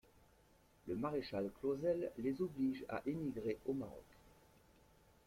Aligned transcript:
Le 0.87 0.95
Maréchal 0.95 1.51
Clauzel 1.61 2.09
les 2.17 2.41
oblige 2.41 2.83
à 2.89 3.03
émigrer 3.05 3.59
au 3.67 3.73
Maroc. 3.73 4.01